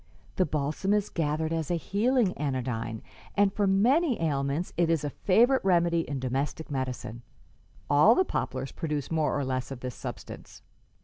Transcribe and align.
The 0.37 0.47
balsam 0.47 0.93
is 0.93 1.11
gathered 1.11 1.53
as 1.53 1.69
a 1.69 1.75
healing 1.75 2.33
anodyne, 2.35 3.03
and 3.37 3.53
for 3.53 3.67
many 3.67 4.19
ailments 4.19 4.73
it 4.75 4.89
is 4.89 5.03
a 5.03 5.11
favorite 5.11 5.63
remedy 5.63 6.09
in 6.09 6.19
domestic 6.19 6.71
medicine. 6.71 7.21
All 7.87 8.15
the 8.15 8.25
poplars 8.25 8.71
produce 8.71 9.11
more 9.11 9.37
or 9.37 9.45
less 9.45 9.69
of 9.69 9.81
this 9.81 9.93
substance. 9.93 10.63